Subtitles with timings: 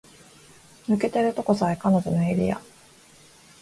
[0.89, 2.59] 抜けてるとこさえ彼女のエリア